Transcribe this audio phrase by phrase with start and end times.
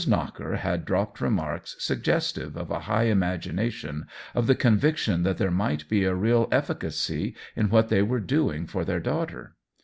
[0.07, 5.87] Knocker had dropped remarks suggestive of a high imagination, of the conviction that there might
[5.87, 9.53] be a real efficacy in what they were doing for their daughter.